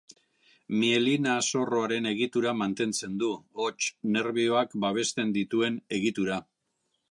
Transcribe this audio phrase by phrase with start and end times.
[0.83, 3.29] Mielina-zorroaren egitura mantentzen du,
[3.65, 6.43] hots, nerbioak babesten dituen egitura.